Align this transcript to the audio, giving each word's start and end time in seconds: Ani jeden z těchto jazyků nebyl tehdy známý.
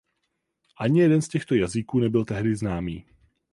Ani 0.77 0.99
jeden 0.99 1.21
z 1.21 1.27
těchto 1.27 1.55
jazyků 1.55 1.99
nebyl 1.99 2.25
tehdy 2.25 2.55
známý. 2.55 3.05